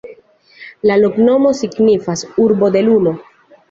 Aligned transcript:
La 0.89 0.95
loknomo 1.03 1.53
signifas: 1.61 2.27
Urbo 2.49 2.75
de 2.79 2.87
Luno. 2.91 3.19